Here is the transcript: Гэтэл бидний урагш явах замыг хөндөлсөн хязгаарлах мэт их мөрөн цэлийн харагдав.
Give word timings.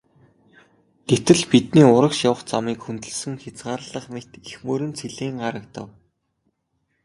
Гэтэл 1.09 1.41
бидний 1.51 1.87
урагш 1.95 2.19
явах 2.29 2.41
замыг 2.51 2.79
хөндөлсөн 2.83 3.35
хязгаарлах 3.43 4.05
мэт 4.13 4.29
их 4.49 4.57
мөрөн 4.65 4.91
цэлийн 4.99 5.35
харагдав. 5.41 5.87